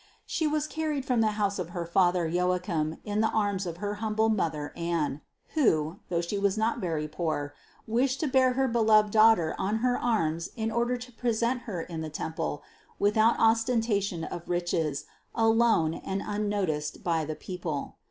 She 0.25 0.47
was 0.47 0.65
carried 0.65 1.05
from 1.05 1.21
the 1.21 1.33
house 1.37 1.59
of 1.59 1.69
her 1.77 1.85
father 1.85 2.25
Joachim 2.27 2.97
in 3.03 3.21
the 3.21 3.29
arms 3.29 3.67
of 3.67 3.77
her 3.77 3.93
humble 4.01 4.29
mother 4.29 4.73
Anne, 4.75 5.21
who, 5.49 5.99
though 6.09 6.21
she 6.21 6.39
was 6.39 6.57
not 6.57 6.79
very 6.79 7.07
poor, 7.07 7.53
wished 7.85 8.19
to 8.21 8.27
bear 8.27 8.53
her 8.53 8.67
beloved 8.67 9.11
Daughter 9.11 9.53
on 9.59 9.75
her 9.85 9.99
arms 9.99 10.49
in 10.55 10.71
order 10.71 10.97
to 10.97 11.11
present 11.11 11.61
Her 11.69 11.83
in 11.83 12.01
the 12.01 12.09
temple 12.09 12.63
without 12.97 13.39
ostentation 13.39 14.23
of 14.23 14.49
riches, 14.49 15.05
alone 15.35 15.93
and 15.93 16.23
unnoticed 16.25 17.03
by 17.03 17.23
the 17.23 17.35
people. 17.35 17.97